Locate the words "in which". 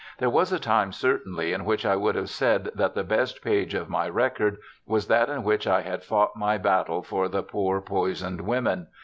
1.53-1.85, 5.29-5.67